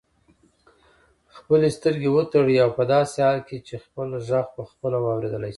[1.37, 5.49] خپلې سترګې وتړئ او په داسې حال کې چې خپل غږ پخپله واورېدلای شئ.